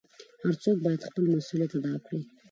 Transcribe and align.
هر 0.43 0.53
څوک 0.63 0.77
بايد 0.83 1.01
خپل 1.07 1.23
مسؤليت 1.35 1.71
ادا 1.79 1.93
کړي. 2.05 2.21